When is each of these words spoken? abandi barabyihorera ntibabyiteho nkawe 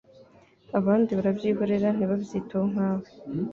abandi 0.77 1.11
barabyihorera 1.17 1.89
ntibabyiteho 1.93 2.65
nkawe 2.71 3.05